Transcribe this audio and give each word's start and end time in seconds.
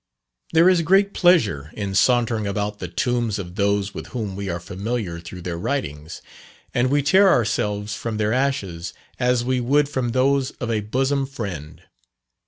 There 0.53 0.67
is 0.67 0.81
great 0.81 1.13
pleasure 1.13 1.69
in 1.75 1.93
sauntering 1.93 2.47
about 2.47 2.79
the 2.79 2.87
tombs 2.87 3.37
of 3.37 3.53
those 3.53 3.93
with 3.93 4.07
whom 4.07 4.35
we 4.35 4.49
are 4.49 4.59
familiar 4.59 5.19
through 5.19 5.43
their 5.43 5.59
writings; 5.59 6.23
and 6.73 6.89
we 6.89 7.03
tear 7.03 7.29
ourselves 7.29 7.93
from 7.93 8.17
their 8.17 8.33
ashes, 8.33 8.95
as 9.19 9.45
we 9.45 9.59
would 9.61 9.87
from 9.87 10.09
those 10.09 10.49
of 10.59 10.71
a 10.71 10.81
bosom 10.81 11.27
friend. 11.27 11.83